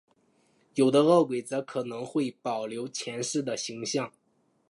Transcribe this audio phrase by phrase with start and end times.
[0.73, 4.11] 有的饿鬼则可能会保留前世的形象。